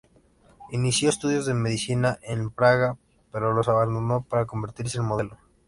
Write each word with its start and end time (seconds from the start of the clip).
Inició 0.71 1.09
estudios 1.09 1.45
de 1.45 1.53
medicina 1.53 2.17
en 2.23 2.49
Praga, 2.49 2.97
pero 3.31 3.53
los 3.53 3.69
abandonó 3.69 4.23
para 4.23 4.47
convertirse 4.47 4.97
en 4.97 5.05
modelo. 5.05 5.37